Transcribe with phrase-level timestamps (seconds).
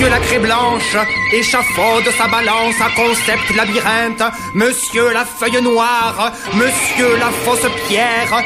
[0.00, 0.96] Monsieur la craie blanche
[1.30, 4.22] échafaude sa balance à concept labyrinthe.
[4.54, 8.42] Monsieur la feuille noire, monsieur la fausse pierre.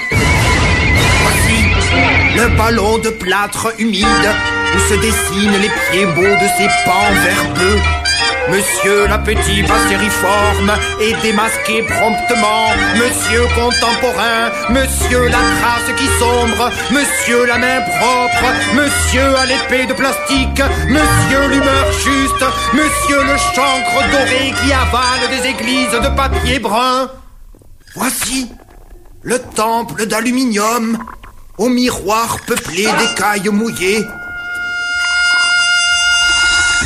[1.22, 4.04] Voici le ballon de plâtre humide
[4.74, 8.03] où se dessinent les pieds beaux de ses pans verbeux.
[8.50, 12.68] Monsieur l'appétit passériforme et démasqué promptement.
[12.94, 19.94] Monsieur contemporain, monsieur la trace qui sombre, monsieur la main propre, monsieur à l'épée de
[19.94, 22.44] plastique, monsieur l'humeur juste,
[22.74, 27.10] monsieur le chancre doré qui avale des églises de papier brun.
[27.96, 28.50] Voici
[29.22, 30.98] le temple d'aluminium
[31.56, 34.04] au miroir peuplé d'écailles mouillées.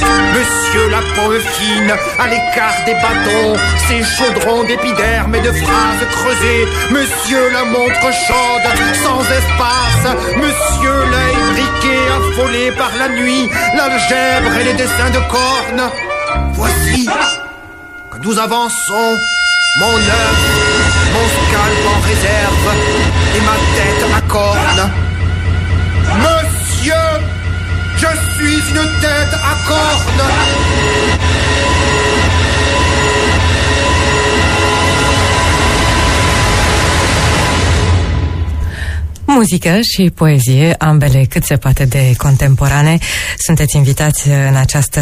[0.01, 3.55] Monsieur la pomme fine, à l'écart des bâtons,
[3.89, 6.67] ses chaudrons d'épiderme et de phrases creusées.
[6.91, 8.69] Monsieur la montre chaude,
[9.03, 10.17] sans espace.
[10.37, 15.91] Monsieur l'œil briqué, affolé par la nuit, l'algèbre et les dessins de cornes.
[16.53, 17.09] Voici
[18.11, 19.17] que nous avançons,
[19.81, 20.41] mon œuf,
[21.15, 22.75] mon scalp en réserve
[23.37, 25.08] et ma tête à.
[28.39, 31.28] Suis une tête à cornes
[39.31, 42.99] Muzică și poezie, ambele cât se poate de contemporane.
[43.39, 45.01] Sunteți invitați în această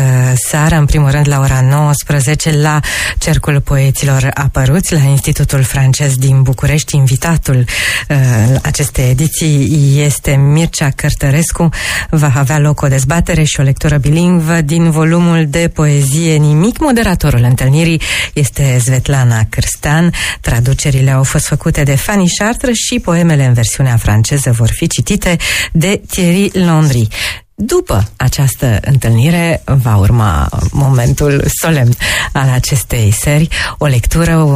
[0.49, 2.81] seară, în primul rând la ora 19, la
[3.19, 6.97] Cercul Poeților Apăruți, la Institutul Francez din București.
[6.97, 7.65] Invitatul
[8.09, 8.17] uh,
[8.63, 11.69] acestei ediții este Mircea Cărtărescu.
[12.11, 16.79] Va avea loc o dezbatere și o lectură bilingvă din volumul de poezie Nimic.
[16.79, 18.01] Moderatorul întâlnirii
[18.33, 20.13] este Svetlana Cârstan.
[20.41, 24.87] Traducerile au fost făcute de Fanny Chartres și poemele în versiunea franceză franceză vor fi
[24.87, 25.37] citite
[25.73, 27.09] de Thierry Landry.
[27.55, 31.95] După această întâlnire va urma momentul solemn
[32.33, 34.49] al acestei seri, o lectură,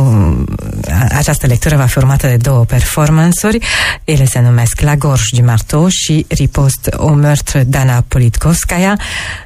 [1.09, 3.59] această lectură va fi urmată de două performanțuri,
[4.05, 8.97] ele se numesc La Gorge du Marteau și Ripost au meurtre d'Anna Politkovskaya,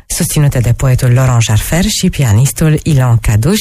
[0.07, 3.61] susținute de poetul Laurent Jarfer și pianistul Ilan Caduș.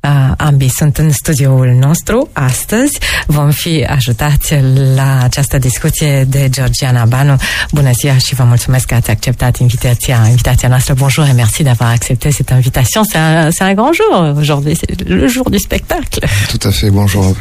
[0.00, 2.98] Uh, ambii sunt în studioul nostru astăzi.
[3.26, 4.54] Vom fi ajutați
[4.94, 7.36] la această discuție de Georgiana Banu.
[7.72, 10.94] Bună ziua și vă mulțumesc că ați acceptat invitația, invitația noastră.
[10.94, 13.02] Bonjour et merci d'avoir accepté cette invitation.
[13.04, 16.26] C'est un, c'est un grand jour aujourd'hui, c'est le jour du spectacle.
[16.48, 17.36] Tout à fait, bonjour.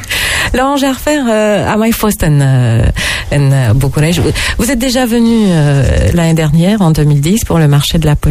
[0.51, 2.41] Laurent Jarfer uh, a mai fost în,
[3.29, 4.21] în București.
[4.57, 8.30] Vous êtes déjà venu uh, l'année dernière, en 2010, pour le marché de la poésie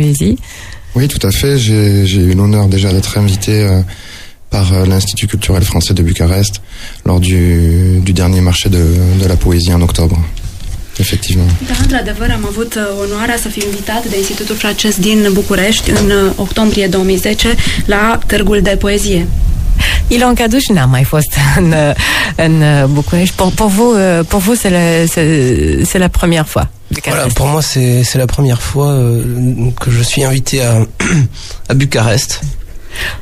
[0.94, 1.58] oui, tout à fait.
[1.58, 3.80] J'ai eu l'honneur déjà d'être invité euh,
[4.50, 6.60] par euh, l'Institut culturel français de Bucarest
[7.04, 8.84] lors du, du dernier marché de,
[9.22, 10.18] de la poésie en octobre.
[10.98, 11.48] Effectivement.
[11.66, 16.10] Da, într-adevăr, am avut uh, onoarea să fiu invitat de Institutul francez din București în
[16.10, 17.54] uh, octombrie 2010
[17.86, 19.26] la Târgul de Poezie.
[20.10, 21.74] Ilan Caduș n'a mai fost în,
[22.36, 22.62] în
[22.92, 23.34] București.
[23.34, 24.56] Pour, pour vous, euh, pour vous
[25.90, 26.68] c'est la première fois.
[27.06, 29.22] Voilà, pour moi, c'est la première fois euh,
[29.80, 30.72] que je suis invité à,
[31.70, 32.40] à Bucarest.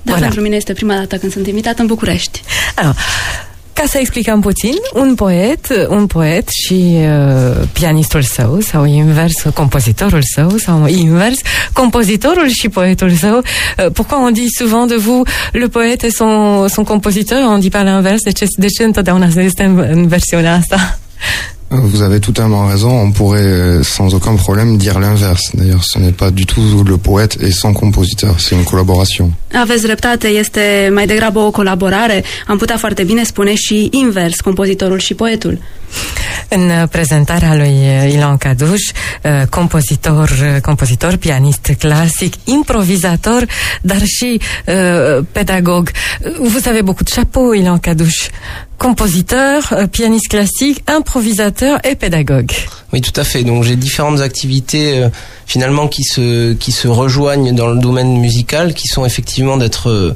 [0.02, 0.20] Da, voilà.
[0.20, 2.42] pentru mine este prima dată când sunt invitat în București.
[2.74, 2.96] Alors,
[3.80, 10.20] ca să explicăm puțin, un poet, un poet și uh, pianistul său, sau invers, compozitorul
[10.34, 11.38] său, sau invers,
[11.72, 13.36] compozitorul și poetul său.
[13.38, 17.72] Uh, pourquoi on dit souvent de vous, le poète et son, son compositeur, on dit
[17.72, 18.22] pas l'inverse?
[18.22, 20.98] De ce, de ce întotdeauna este în, în versiunea asta?
[21.70, 22.90] Vous avez totalement raison.
[22.90, 25.50] On pourrait euh, sans aucun problème dire l'inverse.
[25.52, 28.40] D'ailleurs, ce n'est pas du tout le poète et son compositeur.
[28.40, 29.32] C'est une collaboration.
[29.52, 32.24] Aveți dreptate, este mai degrabă o colaborare.
[32.46, 35.58] Am putea foarte bine spune și invers, compozitorul și poetul.
[36.48, 43.44] În uh, prezentarea lui uh, Ilan Caduș, uh, compozitor, compozitor, pianist clasic, improvisator,
[43.82, 45.90] dar și uh, pedagog.
[46.40, 48.14] Vous avez beaucoup de chapeaux, Ilan Caduș.
[48.76, 52.52] Compositeur, pianiste classique, improvisateur et pédagogue.
[52.92, 53.42] Oui, tout à fait.
[53.42, 55.08] Donc j'ai différentes activités euh,
[55.46, 60.14] finalement qui se qui se rejoignent dans le domaine musical, qui sont effectivement d'être euh,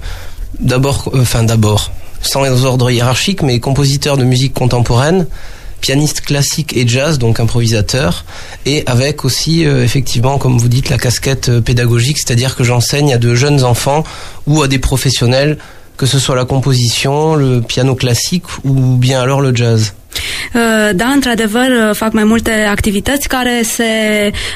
[0.60, 1.90] d'abord, enfin d'abord,
[2.22, 5.26] sans ordre hiérarchique, mais compositeur de musique contemporaine,
[5.82, 8.24] pianiste classique et jazz, donc improvisateur,
[8.64, 13.12] et avec aussi euh, effectivement, comme vous dites, la casquette euh, pédagogique, c'est-à-dire que j'enseigne
[13.12, 14.04] à de jeunes enfants
[14.46, 15.58] ou à des professionnels,
[15.98, 19.92] que ce soit la composition, le piano classique ou bien alors le jazz.
[20.54, 23.84] Uh, da, într-adevăr, uh, fac mai multe activități care se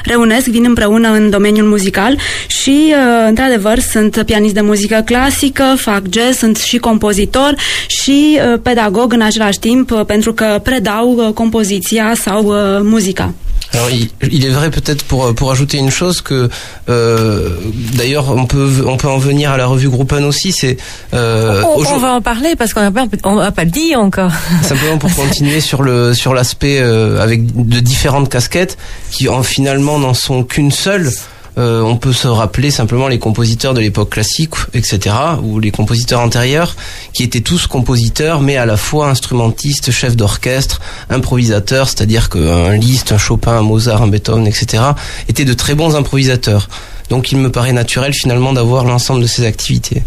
[0.03, 2.17] reunesc, vin împreună în domeniul muzical
[2.47, 7.55] și, uh, într-adevăr, sunt pianist de muzică clasică, fac jazz, sunt și compozitor
[7.87, 12.43] și pedagog în același timp pentru că predau compoziția sau
[12.81, 13.33] muzica.
[13.73, 16.49] Alors, il, il, est vrai peut-être pour pour ajouter une chose que
[16.89, 17.49] euh,
[17.95, 20.51] d'ailleurs on peut on peut en venir à la revue Groupen aussi.
[20.51, 20.77] C'est
[21.13, 24.31] euh, on, on, va en parler parce qu'on n'a pas on a pas dit encore.
[24.63, 28.77] Simplement pour continuer sur le sur l'aspect euh, avec de différentes casquettes
[29.11, 31.11] qui en finalement n'en sont qu'une seule.
[31.57, 36.19] Euh, on peut se rappeler simplement les compositeurs de l'époque classique, etc., ou les compositeurs
[36.19, 36.75] antérieurs,
[37.13, 43.11] qui étaient tous compositeurs, mais à la fois instrumentistes, chefs d'orchestre, improvisateurs, c'est-à-dire qu'un Liszt,
[43.11, 44.83] un Chopin, un Mozart, un Beethoven, etc.,
[45.27, 46.69] étaient de très bons improvisateurs.
[47.07, 50.01] Donc il me paraît naturel finalement d'avoir l'ensemble de ces activités.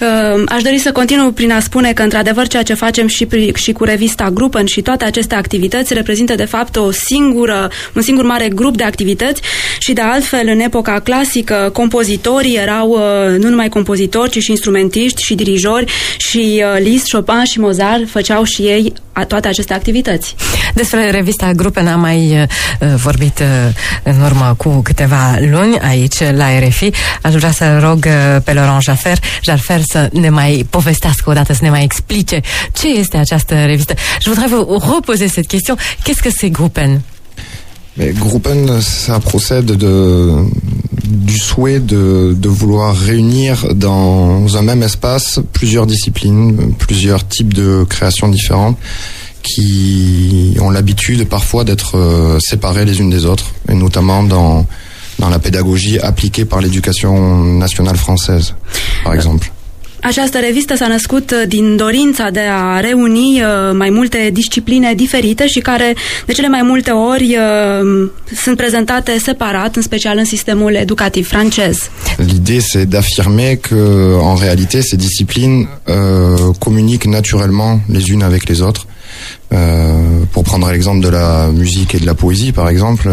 [0.00, 3.72] Uh, aș dori să continu prin a spune că într-adevăr ceea ce facem și, și
[3.72, 8.48] cu revista Gruppen și toate aceste activități reprezintă de fapt o singură, un singur mare
[8.48, 9.42] grup de activități
[9.78, 15.22] și de altfel în epoca clasică compozitorii erau uh, nu numai compozitori, ci și instrumentiști
[15.22, 18.92] și dirijori și uh, Liszt, Chopin și Mozart făceau și ei
[19.28, 20.34] toate aceste activități.
[20.74, 22.46] Despre revista Gruppen am mai
[22.80, 23.46] uh, vorbit uh,
[24.02, 26.92] în urmă cu câteva luni aici la RFI.
[27.24, 27.30] Uh.
[34.20, 35.76] Je voudrais vous reposer cette question.
[36.04, 37.00] Qu'est-ce que c'est Gruppen?
[37.96, 40.44] Mais Gruppen, ça procède de,
[41.04, 48.28] du souhait de vouloir réunir dans un même espace plusieurs disciplines, plusieurs types de créations
[48.28, 48.78] différentes
[49.42, 54.66] qui ont l'habitude parfois d'être euh, séparées les unes des autres, et notamment dans,
[55.18, 57.12] dans la pédagogie appliquée par l'éducation
[57.58, 58.54] nationale française,
[59.04, 59.50] par exemple.
[60.02, 65.58] Această revistă s-a născut din dorința de a reuni uh, mai multe discipline diferite și
[65.58, 65.94] care
[66.26, 68.10] de cele mai multe ori uh,
[68.42, 71.90] sunt prezentate separat, în special în sistemul educativ francez.
[72.16, 73.80] L'idée c'est d'affirmer que
[74.20, 78.86] en réalité ces disciplines euh, communiquent naturellement les unes avec les autres.
[79.52, 83.10] Euh, pour prendre l'exemple de la musique et de la poésie, par exemple,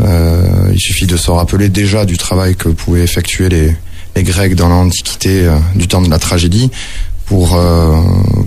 [0.00, 3.76] euh, il suffit de se rappeler déjà du travail que pouvaient effectuer les,
[4.14, 6.70] les Grecs dans l'Antiquité, euh, du temps de la tragédie,
[7.26, 8.00] pour, euh,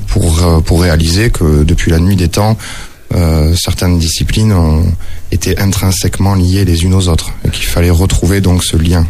[0.08, 2.58] pour, pour réaliser que depuis la nuit des temps,
[3.16, 4.86] euh, certaines disciplines ont
[5.32, 9.06] été intrinsèquement liées les unes aux autres et qu'il fallait retrouver donc ce lien.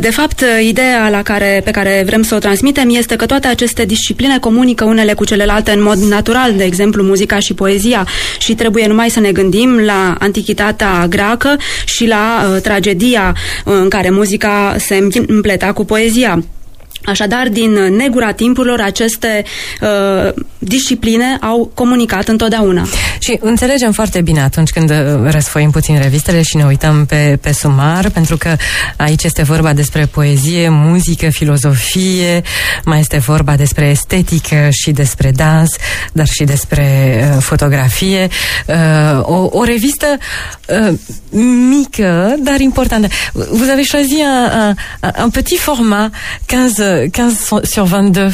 [0.00, 3.84] De fapt, ideea la care, pe care vrem să o transmitem este că toate aceste
[3.84, 8.06] discipline comunică unele cu celelalte în mod natural, de exemplu muzica și poezia
[8.38, 13.34] și trebuie numai să ne gândim la antichitatea greacă și la uh, tragedia
[13.64, 16.42] în care muzica se împleta cu poezia.
[17.04, 19.44] Așadar, din negura timpurilor, aceste
[19.80, 22.86] uh, discipline au comunicat întotdeauna.
[23.18, 24.96] Și înțelegem foarte bine atunci când uh,
[25.30, 28.56] răsfoim puțin revistele și ne uităm pe, pe sumar, pentru că
[28.96, 32.42] aici este vorba despre poezie, muzică, filozofie,
[32.84, 35.70] mai este vorba despre estetică și despre dans,
[36.12, 38.28] dar și despre uh, fotografie.
[38.66, 40.06] Uh, o, o revistă
[40.68, 40.94] uh,
[41.68, 43.06] mică, dar importantă.
[43.32, 46.12] Vous avez choisi un, un, un petit format,
[46.46, 48.30] 15 15 sur 22.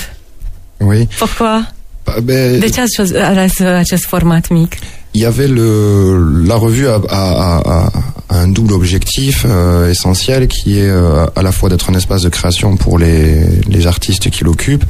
[0.81, 1.09] Oui.
[1.19, 1.63] Pourquoi?
[2.07, 4.79] Bah, ben, De ce ales acest format mic
[5.15, 7.91] Il y avait le la revue a,
[8.31, 12.29] un double objectif euh, essentiel qui est euh, à la fois d'être un espace de
[12.29, 14.85] création pour les, les artistes qui l'occupent,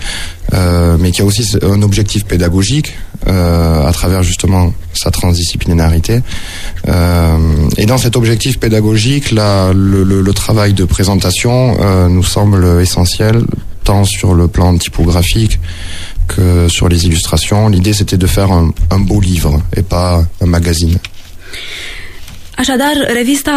[0.55, 2.94] euh, mais qui a aussi un objectif pédagogique
[3.26, 6.21] euh, à travers justement sa transdisciplinarité.
[6.88, 7.37] Euh,
[7.76, 12.81] et dans cet objectif pédagogique, la, le, le, le travail de présentation euh, nous semble
[12.81, 13.45] essentiel
[13.85, 15.61] tant sur le plan typographique
[16.26, 17.69] que sur les illustrations.
[17.69, 20.99] L'idée c'était de faire un, un beau livre et pas un magazine.
[22.57, 23.52] Așadar, revista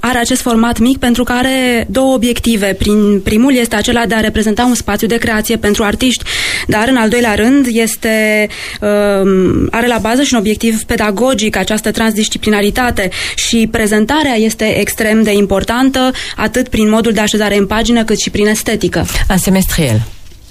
[0.00, 2.74] are acest format mic pentru că are două obiective.
[2.78, 6.24] Prin, primul este acela de a reprezenta un spațiu de creație pentru artiști,
[6.66, 8.48] dar în al doilea rând este
[8.80, 15.32] um, are la bază și un obiectiv pedagogic această transdisciplinaritate și prezentarea este extrem de
[15.32, 19.06] importantă atât prin modul de așezare în pagină cât și prin estetică.
[19.30, 20.02] Un semestriel.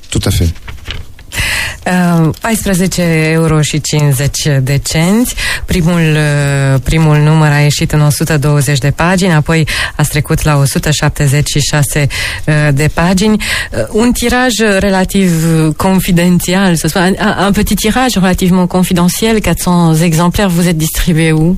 [0.10, 0.50] Tout à fait.
[2.42, 3.02] 14
[3.32, 5.36] euro și 50 de cenți.
[5.66, 12.08] Primul, uh, primul număr a ieșit în 120 de pagini, apoi a trecut la 176
[12.46, 13.44] uh, de pagini.
[13.72, 15.32] Uh, un tiraj relativ
[15.76, 17.16] confidențial, să spun, un,
[17.46, 21.58] un petit tirage relativement confidentiel, 400 exemplaires, vous êtes distribué où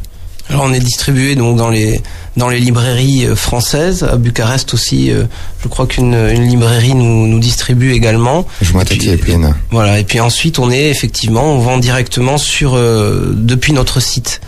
[0.50, 2.01] Alors on est distribué donc dans les
[2.36, 5.12] dans les librairies euh, françaises à Bucarest aussi.
[5.12, 5.24] Euh,
[5.62, 8.48] je crois qu'une une librairie nous, nous distribue également.
[8.62, 8.72] Je
[9.18, 9.56] pleine.
[9.70, 14.39] Voilà et puis ensuite on est effectivement on vend directement sur euh, depuis notre site.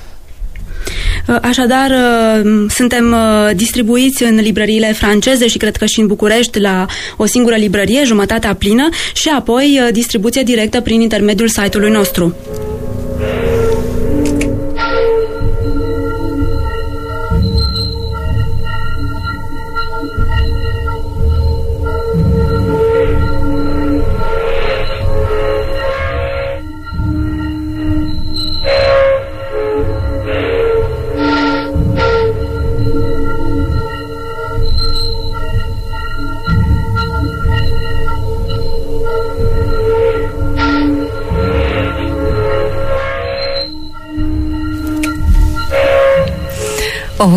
[1.41, 1.91] Așadar,
[2.69, 3.15] suntem
[3.55, 6.85] distribuiți în librăriile franceze și cred că și în București la
[7.17, 12.35] o singură librărie, jumătatea plină, și apoi distribuție directă prin intermediul site-ului nostru.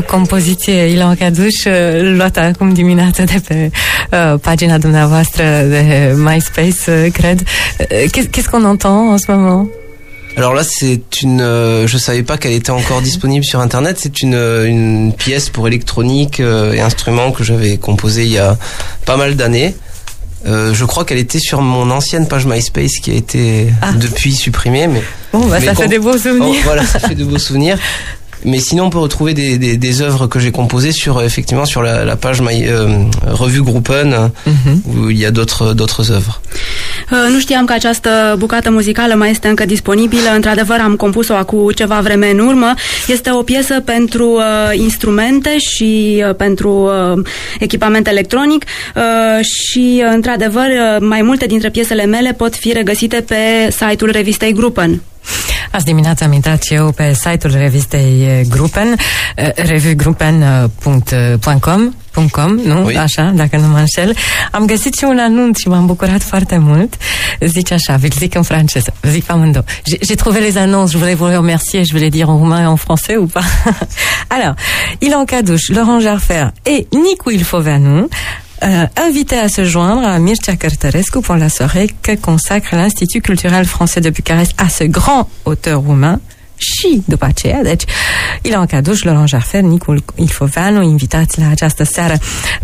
[0.07, 1.55] Compoziție Ilan Caduș
[2.17, 3.71] luată acum dimineață de pe
[4.11, 7.43] uh, pagina dumneavoastră de MySpace, cred.
[8.11, 9.69] Qu'est-ce qu'on entend en ce moment?
[10.37, 11.41] Alors là, c'est une.
[11.41, 13.99] Euh, je savais pas qu'elle était encore disponible sur Internet.
[14.01, 18.59] C'est une, une pièce pour électronique euh, et instruments que j'avais composée il y a
[19.05, 19.75] pas mal d'années.
[20.47, 23.93] Euh, je crois qu'elle était sur mon ancienne page MySpace qui a été ah.
[23.93, 24.89] depuis supprimée.
[24.89, 26.61] Mais, bon, bah, ça fait des beaux souvenirs.
[26.61, 27.79] Oh, voilà, ça fait de beaux souvenirs.
[28.45, 31.83] Mais sinon, on peut retrouver des, des, des œuvres que j'ai composées sur effectivement sur
[31.83, 34.77] la, la page My, euh, revue Groupen mm -hmm.
[34.91, 36.41] où il y a d'autres d'autres œuvres.
[37.13, 40.31] Uh, nu știam că această bucată muzicală mai este încă disponibilă.
[40.35, 42.75] Într-adevăr, am compus-o acum ceva vreme în urmă.
[43.07, 47.25] Este o piesă pentru uh, instrumente și uh, pentru uh,
[47.59, 53.71] echipament electronic uh, și, într-adevăr, uh, mai multe dintre piesele mele pot fi regăsite pe
[53.71, 55.03] site-ul revistei Gruppen.
[55.71, 58.97] Azi dimineața am intrat și eu pe site-ul revistei Gruppen,
[59.55, 61.93] revugruppen.com
[62.31, 62.85] .com, nu?
[62.85, 62.97] Oui.
[62.97, 64.17] Așa, dacă nu mă înșel.
[64.51, 66.95] Am găsit și un anunț și m-am bucurat foarte mult.
[67.41, 69.65] Zice așa, vi zic în franceză, zic amândouă.
[70.07, 72.67] J'ai trouvé les annonces, je voulais vous remercier, je vais les dire en roumain et
[72.67, 73.45] en français ou pas
[74.37, 74.55] Alors,
[74.99, 78.09] Ilan Cadouche, Laurent Jarfer et Nicu Ilfoveanu
[78.65, 83.67] euh, invité à se joindre à Mircea Cărtărescu pour la soirée que consacre l'Institut culturel
[83.67, 86.21] français de Bucarest à ce grand auteur roumain
[86.65, 87.85] și după aceea, deci
[88.43, 92.15] Ilan Caduș, Laurent Jaffer, Nicul Ilfoveanu, invitați la această seară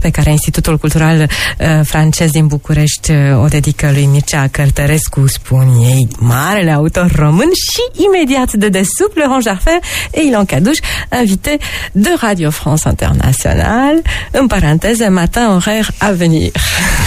[0.00, 5.66] pe care Institutul Cultural uh, francez din București uh, o dedică lui Mircea Cărtărescu, spun
[5.82, 9.78] ei, marele autor român și imediat de desubt, Laurent Jaffer
[10.10, 10.78] et Ilan Caduș,
[11.20, 11.56] invité
[11.92, 16.52] de Radio France Internationale, în paranteză, matin horaire à venir.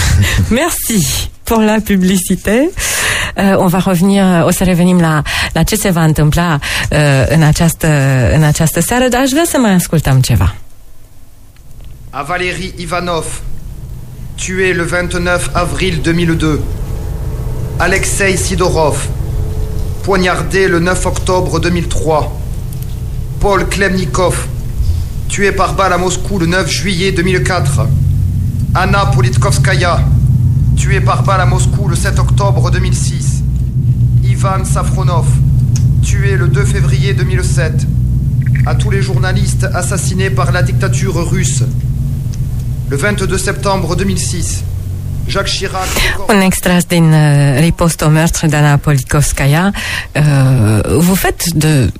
[0.48, 2.70] Merci pour la publicité.
[3.36, 5.22] Uh, on va revenir, o să revenim la,
[5.52, 6.58] la ce se va întâmpla
[6.90, 6.98] uh,
[7.28, 7.88] în, această,
[8.34, 10.20] în această seară, dar aș vrea să mai ascultăm.
[12.10, 13.42] A Valérie Ivanov,
[14.34, 16.58] tué le 29 avril 2002.
[17.76, 19.08] Alexei Sidorov,
[20.04, 22.30] poignardé le 9 octobre 2003.
[23.38, 24.48] Paul Klemnikov,
[25.26, 27.88] tué par balle à Moscou le 9 juillet 2004.
[28.72, 30.04] Anna Politkovskaya,
[30.76, 33.42] tué par balle à Moscou le 7 octobre 2006.
[34.24, 35.26] Ivan Safronov,
[36.02, 37.86] tué le 2 février 2007.
[38.66, 41.64] À tous les journalistes assassinés par la dictature russe.
[42.88, 44.64] Le 22 septembre 2006.
[45.28, 45.88] Jacques Chirac.
[46.28, 49.72] Un extrait din uh, riposte au meurtre d'Anna Politkovskaya.
[50.16, 51.90] Euh, vous faites de...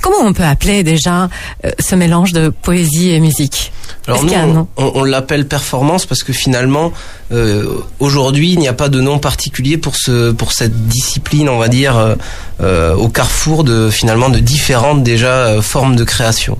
[0.00, 1.28] comment on peut appeler déjà
[1.64, 3.72] euh, ce mélange de poésie et musique?
[4.06, 6.92] Alors nous, on, on l'appelle performance parce que finalement,
[7.32, 7.66] euh,
[7.98, 11.68] aujourd'hui, il n'y a pas de nom particulier pour ce pour cette discipline, on va
[11.68, 12.14] dire, euh,
[12.62, 16.56] euh, au carrefour de finalement de différentes déjà formes de création.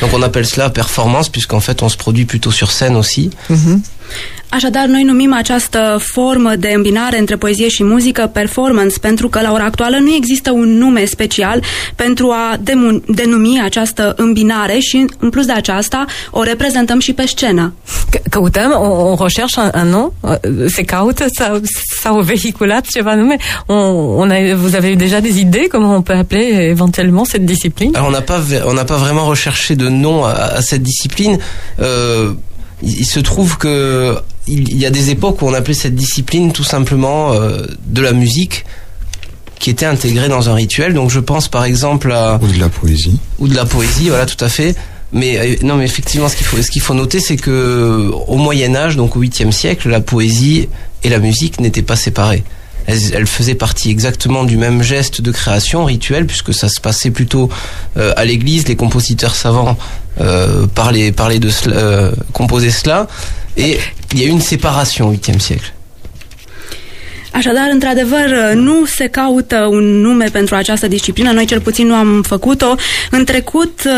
[0.00, 3.30] Donc on appelle cela performance puisqu'en fait on se produit plutôt sur scène aussi.
[3.48, 3.78] Mm -hmm.
[4.54, 9.52] Așadar, noi numim această formă de îmbinare între poezie și muzică performance, pentru că la
[9.52, 11.62] ora actuală nu există un nume special
[11.94, 12.56] pentru a
[13.06, 17.74] denumi această îmbinare și, în plus de aceasta, o reprezentăm și pe scenă.
[18.30, 20.12] Căutăm, on, on recherche un, un nom,
[20.68, 21.60] se caută sau
[22.00, 23.76] s-au vehiculat ceva nume on,
[24.16, 28.08] on a, Vous avez déjà des idées comment on peut appeler éventuellement cette discipline Alors
[28.08, 31.38] on n'a pas, on n'a pas vraiment recherché de nom à, à cette discipline.
[31.80, 32.32] Euh,
[32.82, 34.16] il se trouve que
[34.48, 38.12] il y a des époques où on appelait cette discipline tout simplement euh, de la
[38.12, 38.64] musique
[39.58, 40.94] qui était intégrée dans un rituel.
[40.94, 44.26] Donc je pense par exemple à ou de la poésie ou de la poésie, voilà
[44.26, 44.74] tout à fait.
[45.12, 48.36] Mais euh, non, mais effectivement, ce qu'il faut, ce qu'il faut noter, c'est que au
[48.36, 50.68] Moyen Âge, donc au 8e siècle, la poésie
[51.04, 52.44] et la musique n'étaient pas séparées.
[52.86, 57.10] Elles, elles, faisaient partie exactement du même geste de création rituel, puisque ça se passait
[57.10, 57.48] plutôt
[57.96, 58.66] euh, à l'église.
[58.68, 59.76] Les compositeurs savants
[60.20, 63.06] euh, parlaient, parlaient de cela, euh, composaient cela,
[63.56, 63.78] et
[64.12, 65.72] il y a eu une séparation au 8e siècle.
[67.34, 72.22] Așadar, într-adevăr, nu se caută un nume pentru această disciplină, noi cel puțin nu am
[72.22, 72.74] făcut-o.
[73.10, 73.88] În trecut,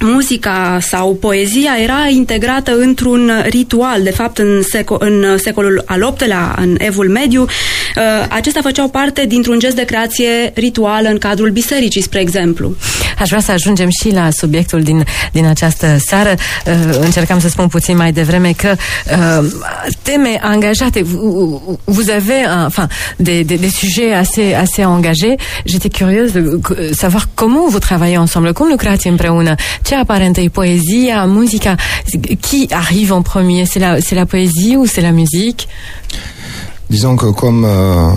[0.00, 4.02] muzica sau poezia era integrată într-un ritual.
[4.02, 9.24] De fapt, în, seco- în secolul al VIII-lea, în Evul Mediu, uh, acestea făceau parte
[9.26, 12.74] dintr-un gest de creație rituală în cadrul bisericii, spre exemplu.
[13.18, 16.34] Aș vrea să ajungem și la subiectul din, din această seară.
[16.66, 18.74] Uh, încercam să spun puțin mai devreme că
[19.10, 19.50] uh,
[20.02, 21.02] teme angajate,
[21.84, 25.34] vous avez un, enfin, des, des, des sujets assez, assez engagés.
[25.64, 26.60] J'étais curieuse de
[26.94, 29.54] savoir comment vous travaillez ensemble, cum lucrați împreună,
[29.86, 31.76] ce apparaît întâi, poézia, musica?
[32.40, 33.66] Qui arrive en premier?
[33.66, 35.68] C'est la, la poésie ou c'est la musique?
[36.90, 38.10] Disons que comme, euh,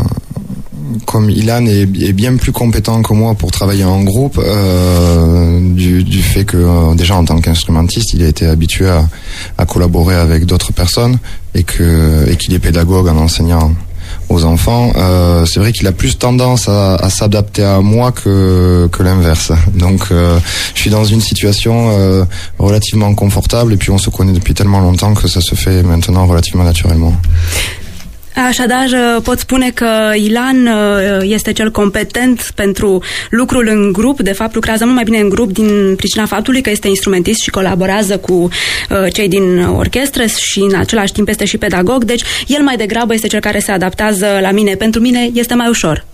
[1.05, 6.21] comme Ilan est, bien plus compétent que moi pour travailler en groupe, euh, du, du,
[6.21, 9.07] fait que euh, déjà en tant qu'instrumentiste, il a été habitué à,
[9.57, 11.19] à collaborer avec d'autres personnes
[11.53, 13.73] et que et qu'il est pédagogue en enseignant
[14.29, 18.88] aux enfants, euh, c'est vrai qu'il a plus tendance à, à s'adapter à moi que,
[18.91, 19.51] que l'inverse.
[19.74, 20.39] Donc euh,
[20.75, 22.24] je suis dans une situation euh,
[22.59, 26.27] relativement confortable et puis on se connaît depuis tellement longtemps que ça se fait maintenant
[26.27, 27.13] relativement naturellement.
[28.48, 28.88] Așadar,
[29.24, 30.69] pot spune că Ilan
[31.21, 34.21] este cel competent pentru lucrul în grup.
[34.21, 37.50] De fapt, lucrează mult mai bine în grup din pricina faptului că este instrumentist și
[37.50, 38.50] colaborează cu
[39.13, 42.03] cei din orchestră și în același timp este și pedagog.
[42.03, 44.75] Deci, el mai degrabă este cel care se adaptează la mine.
[44.75, 46.05] Pentru mine este mai ușor.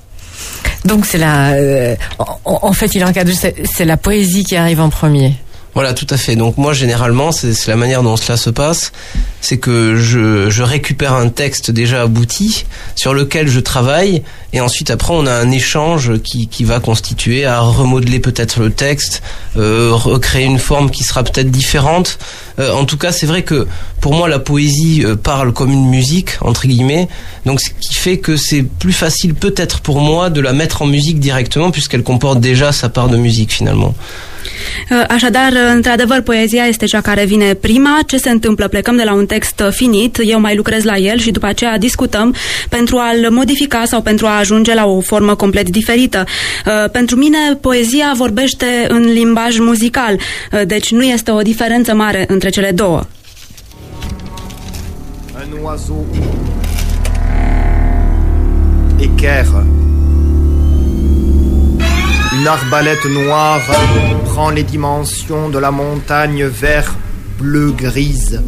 [0.86, 1.96] Donc c'est la, euh,
[2.46, 5.34] en fait, il encadre, c'est la poésie qui arrive en premier.
[5.76, 6.38] Voilà, tout à fait.
[6.38, 8.94] Donc moi, généralement, c'est la manière dont cela se passe,
[9.42, 12.66] c'est que je, je, récupère un texte déjà abouti
[12.96, 17.44] sur lequel je travaille, et ensuite après, on a un échange qui, qui va constituer
[17.44, 19.22] à remodeler peut-être le texte,
[19.58, 22.20] euh, recréer une forme qui sera peut-être différente.
[22.58, 23.68] Euh, en tout cas, c'est vrai que
[24.00, 27.10] pour moi, la poésie euh, parle comme une musique entre guillemets,
[27.46, 30.86] donc ce qui fait que c'est plus facile peut-être pour moi de la mettre en
[30.86, 33.94] musique directement puisqu'elle comporte déjà sa part de musique finalement.
[35.08, 38.00] Așadar, într-adevăr, poezia este cea care vine prima.
[38.08, 38.68] Ce se întâmplă?
[38.68, 42.36] Plecăm de la un text finit, eu mai lucrez la el și după aceea discutăm
[42.70, 46.24] pentru a-l modifica sau pentru a ajunge la o formă complet diferită.
[46.92, 50.20] Pentru mine, poezia vorbește în limbaj muzical,
[50.66, 53.06] deci nu este o diferență mare între cele două.
[55.52, 56.06] Un oiseau
[59.00, 59.66] équerre
[62.38, 63.62] Une arbalète noire
[64.36, 66.94] les dimensions de la montagne vert
[67.40, 68.42] bleu-grise.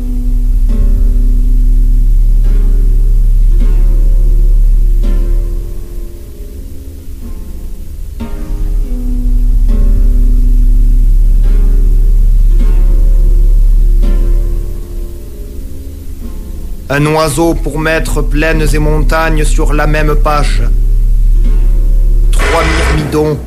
[16.89, 20.63] Un oiseau pour mettre plaines et montagnes sur la même page.
[22.31, 23.39] Trois myrmidons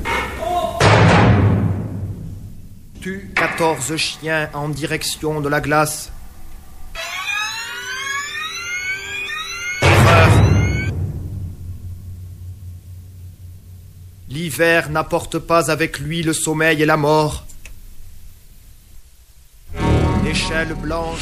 [3.60, 6.10] 14 chiens en direction de la glace.
[14.30, 17.44] L'hiver n'apporte pas avec lui le sommeil et la mort.
[20.24, 21.20] L'échelle blanche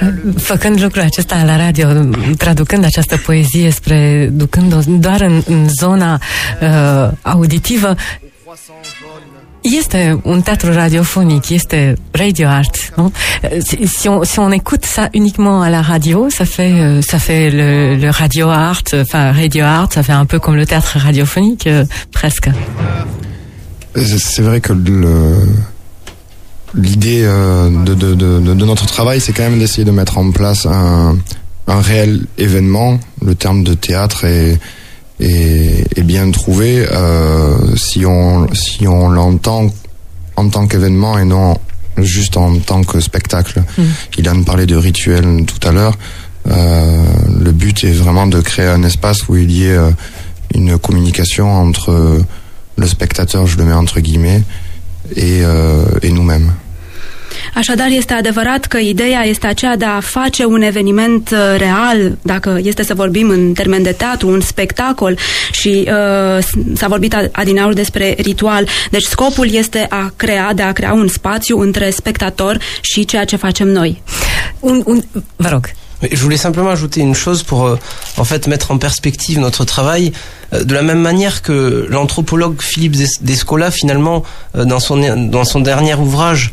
[0.50, 1.88] Făcând lucrul acesta la radio,
[2.36, 6.20] traducând această poezie spre, ducând-o doar în, în zona
[6.60, 7.94] uh, auditivă,
[9.74, 13.10] este un théâtre radiophonique, este radio art, non
[13.64, 17.50] si on, si on écoute ça uniquement à la radio, ça fait, euh, ça fait
[17.50, 21.66] le, le radio art, enfin radio art, ça fait un peu comme le théâtre radiophonique,
[21.66, 22.48] euh, presque.
[23.96, 24.72] C'est vrai que
[26.74, 31.16] l'idée euh, de, notre travail, c'est quand même d'essayer de mettre en place un,
[31.66, 33.00] un réel événement.
[33.24, 34.58] Le terme de théâtre est
[35.20, 39.66] est, bien trouvé euh, si on si on l'entend
[40.36, 41.56] en tant qu'événement et non
[41.98, 43.62] juste en tant que spectacle.
[43.78, 43.82] Mm.
[44.18, 45.96] Il a parlé de rituel tout à l'heure.
[46.48, 47.04] Euh,
[47.40, 49.90] le but est vraiment de créer un espace où il y ait euh,
[50.54, 52.22] une communication entre
[52.76, 54.42] le spectateur, je le mets entre guillemets,
[55.16, 56.52] et, euh, et nous-mêmes.
[57.54, 62.58] Așadar, este adevărat că ideea este aceea de a face un eveniment uh, real, dacă
[62.62, 65.18] este să vorbim în termen de teatru, un spectacol
[65.52, 66.44] și uh,
[66.74, 68.68] s-a vorbit adinaur despre ritual.
[68.90, 73.36] Deci scopul este a crea, de a crea un spațiu între spectator și ceea ce
[73.36, 74.02] facem noi.
[74.60, 75.02] Un, un,
[75.36, 75.70] vă rog.
[76.02, 77.76] Je voulais simplement ajouter une chose pour euh,
[78.18, 80.12] en fait mettre en perspective notre travail
[80.52, 84.22] euh, de la même manière que l'anthropologue Philippe Descola finalement
[84.56, 84.96] euh, dans son
[85.30, 86.52] dans son dernier ouvrage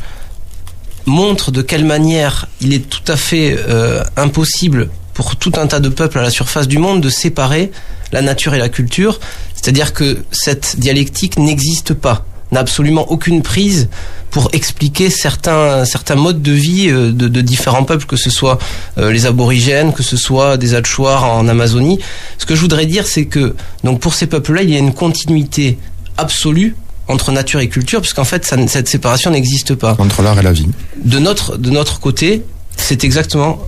[1.06, 5.80] montre de quelle manière il est tout à fait euh, impossible pour tout un tas
[5.80, 7.70] de peuples à la surface du monde de séparer
[8.12, 9.20] la nature et la culture.
[9.54, 13.88] C'est-à-dire que cette dialectique n'existe pas, n'a absolument aucune prise
[14.30, 18.58] pour expliquer certains, certains modes de vie euh, de, de différents peuples, que ce soit
[18.98, 22.00] euh, les aborigènes, que ce soit des Achuars en Amazonie.
[22.38, 24.94] Ce que je voudrais dire, c'est que donc pour ces peuples-là, il y a une
[24.94, 25.78] continuité
[26.16, 26.74] absolue
[27.08, 29.96] entre nature et culture, puisqu'en fait, ça, cette séparation n'existe pas.
[29.98, 30.68] Entre l'art et la vie.
[31.04, 32.42] De notre, de notre côté,
[32.76, 33.66] c'est exactement.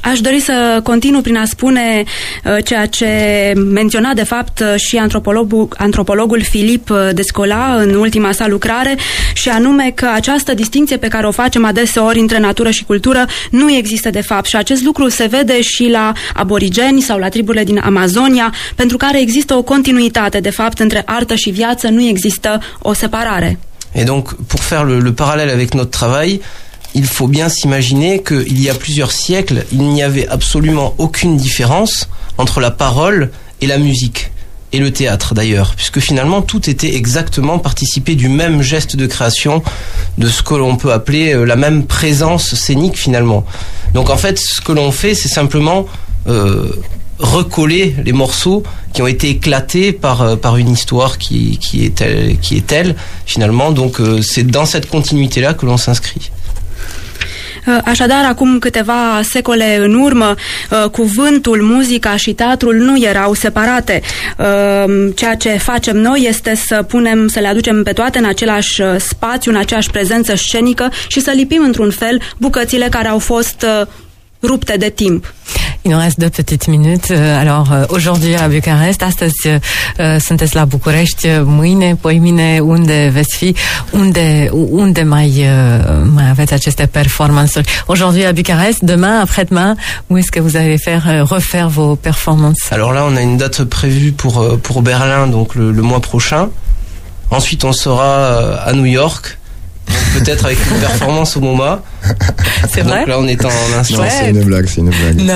[0.00, 2.04] Aș dori să continu prin a spune
[2.64, 3.06] ceea ce
[3.56, 8.96] menționa de fapt și antropologul, antropologul Filip Descola în ultima sa lucrare
[9.32, 13.72] și anume că această distinție pe care o facem adeseori între natură și cultură nu
[13.72, 14.46] există de fapt.
[14.46, 19.20] Și acest lucru se vede și la aborigeni sau la triburile din Amazonia pentru care
[19.20, 20.40] există o continuitate.
[20.40, 23.58] De fapt între artă și viață, nu există o separare.
[23.92, 26.42] Et donc, pour faire le, le parallèle avec notre travail,
[26.94, 32.08] il faut bien s'imaginer qu'il y a plusieurs siècles, il n'y avait absolument aucune différence
[32.38, 34.30] entre la parole et la musique.
[34.70, 39.62] Et le théâtre d'ailleurs, puisque finalement tout était exactement participé du même geste de création,
[40.18, 43.46] de ce que l'on peut appeler euh, la même présence scénique finalement.
[43.94, 45.86] Donc en fait, ce que l'on fait, c'est simplement
[46.26, 46.70] euh,
[47.18, 51.94] recoller les morceaux qui ont été éclatés par, euh, par une histoire qui, qui, est
[51.94, 53.72] telle, qui est telle finalement.
[53.72, 56.30] Donc c'est dans cette continuité-là que l'on s'inscrit.
[57.66, 60.34] Uh, așadar, acum câteva secole în urmă,
[60.70, 64.00] uh, cuvântul, muzica și teatrul nu erau separate.
[64.38, 68.82] Uh, ceea ce facem noi este să punem, să le aducem pe toate în același
[68.98, 73.66] spațiu, în aceeași prezență scenică și să lipim într-un fel bucățile care au fost
[74.42, 75.32] rupte de timp.
[75.88, 77.10] Il nous reste deux petites minutes.
[77.12, 83.36] Euh, alors, euh, aujourd'hui à Bucarest, astăzi uh, sunteți la București, mâine, poimine, unde veți
[83.36, 83.54] fi,
[83.92, 85.46] unde, unde mai,
[86.14, 91.04] mai aveți aceste performances Aujourd'hui à Bucarest, demain, après-demain, où est-ce que vous allez faire
[91.08, 92.70] euh, refaire vos performances?
[92.70, 96.50] Alors là, on a une date prévue pour, pour Berlin, donc le, le mois prochain.
[97.30, 99.37] Ensuite, on sera à New York
[100.14, 101.82] peut-être avec une performance au MoMA.
[102.72, 103.00] C'est vrai.
[103.00, 103.48] Donc là, on est en
[103.78, 104.02] instant.
[104.02, 105.20] Non, c'est une blague, c'est une blague.
[105.20, 105.34] Non.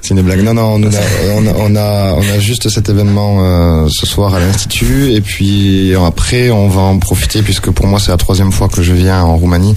[0.00, 0.42] C'est une blague.
[0.42, 0.88] Non, non, on a,
[1.36, 5.12] on a, on a, on a juste cet événement euh, ce soir à l'Institut.
[5.12, 8.82] Et puis après, on va en profiter, puisque pour moi, c'est la troisième fois que
[8.82, 9.74] je viens en Roumanie,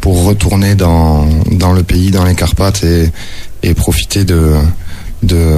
[0.00, 3.10] pour retourner dans, dans le pays, dans les Carpates, et,
[3.62, 4.54] et profiter de,
[5.22, 5.56] de,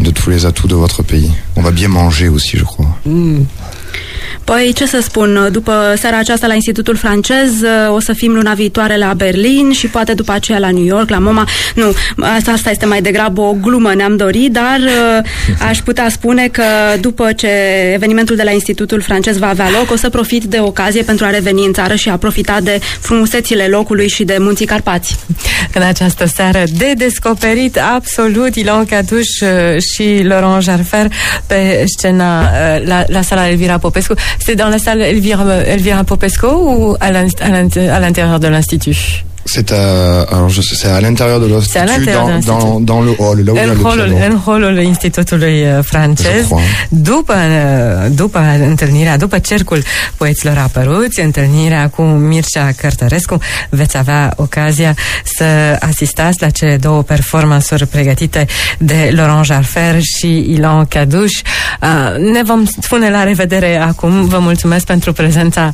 [0.00, 1.30] de tous les atouts de votre pays.
[1.56, 2.86] On va bien manger aussi, je crois.
[3.06, 3.42] Mm.
[4.44, 7.52] Păi, ce să spun, după seara aceasta la Institutul Francez
[7.88, 11.18] o să fim luna viitoare la Berlin și poate după aceea la New York, la
[11.18, 11.48] MoMA.
[11.74, 14.80] Nu, asta, asta este mai degrabă o glumă, ne-am dorit, dar
[15.68, 16.64] aș putea spune că
[17.00, 17.48] după ce
[17.92, 21.30] evenimentul de la Institutul Francez va avea loc, o să profit de ocazie pentru a
[21.30, 25.18] reveni în țară și a profita de frumusețile locului și de munții Carpați.
[25.74, 29.26] În această seară de descoperit absolut Ilon Caduș
[29.94, 31.12] și Laurent Jarfer
[31.46, 32.50] pe scena
[32.84, 34.13] la, la sala Elvira Popescu.
[34.38, 39.24] C'est dans la salle Elvira, Popesco ou à l'intérieur de l'Institut?
[39.44, 43.44] C'est à, alors je sais, c'est à l'intérieur de l'institut, dans, dans, dans, le hall,
[43.44, 44.16] là où il y a le piano.
[44.28, 46.48] În holul Institutului francez,
[46.88, 47.34] după,
[48.10, 49.82] după întâlnirea, după cercul
[50.16, 55.44] poeților apăruți, întâlnirea cu Mircea Cărtărescu, veți avea ocazia să
[55.80, 58.46] asistați la cele două performanțuri pregătite
[58.78, 61.32] de Laurent Jarfer și Ilan Caduș.
[62.32, 64.24] Ne vom spune la revedere acum.
[64.24, 65.70] Vă mulțumesc pentru prezența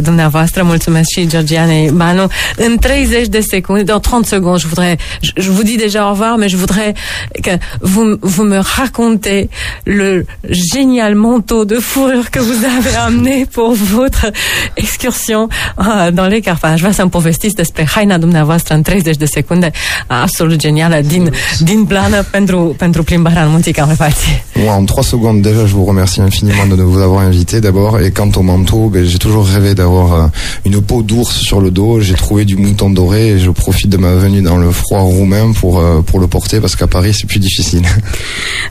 [0.00, 2.26] dumneavoastră, mulțumesc și Georgianei Banu.
[2.56, 6.10] În 30 de secondes, dans 30 secondes, je voudrais, je, je, vous dis déjà au
[6.10, 6.94] revoir, mais je voudrais
[7.42, 9.48] que vous, vous me racontez
[9.86, 14.26] le génial manteau de fourrure que vous avez amené pour votre
[14.76, 16.74] excursion uh, dans les Carpați.
[16.74, 19.70] Aș vrea să-mi povestiți despre haina dumneavoastră în 30 de secunde,
[20.06, 24.42] absolut genială, din, din plană pentru, pentru plimbarea în munții Carpați.
[24.56, 28.00] Ouais, en 3 secondes, déjà, je vous remercie infiniment de vous avoir invité d'abord.
[28.00, 30.26] Et quant au manteau, ben, j'ai toujours rêvé d'avoir euh,
[30.64, 32.00] une peau d'ours sur le dos.
[32.00, 35.46] J'ai trouvé du mouton doré et je profite de ma venue dans le froid roumain
[35.60, 37.86] pour, euh, pour le porter parce qu'à Paris, c'est plus difficile.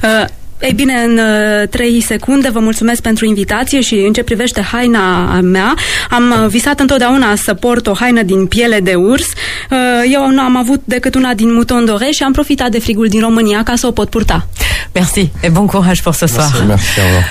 [0.04, 0.28] Uh.
[0.60, 1.20] Ei bine, în
[1.62, 5.76] uh, 3 secunde vă mulțumesc pentru invitație și în ce privește haina mea,
[6.10, 9.26] am visat întotdeauna să port o haină din piele de urs.
[9.26, 9.78] Uh,
[10.12, 13.20] eu nu am avut decât una din muton dore și am profitat de frigul din
[13.20, 14.48] România ca să o pot purta.
[14.94, 16.52] Merci et bon courage pour ce soir.
[16.52, 17.28] Merci, merci, au revoir.